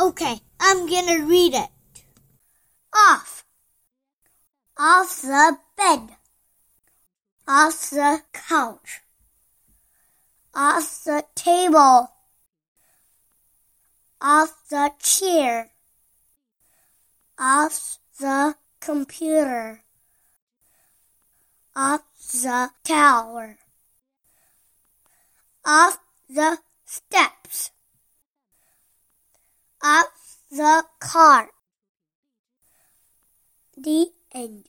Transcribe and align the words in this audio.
Okay, 0.00 0.40
I'm 0.58 0.88
gonna 0.88 1.26
read 1.26 1.52
it. 1.52 1.68
Off. 2.94 3.44
Off 4.78 5.20
the 5.20 5.58
bed. 5.76 6.16
Off 7.46 7.90
the 7.90 8.22
couch. 8.32 9.02
Off 10.54 11.04
the 11.04 11.24
table. 11.34 12.12
Off 14.20 14.68
the 14.70 14.92
chair. 14.98 15.72
Off 17.38 17.98
the 18.18 18.54
computer. 18.80 19.82
Off 21.76 22.02
the 22.32 22.70
tower. 22.84 23.58
Off 25.64 25.98
the 26.28 26.58
steps. 26.86 27.70
Off 29.82 30.39
the 30.50 30.84
car. 30.98 31.50
The 33.76 34.08
end. 34.34 34.68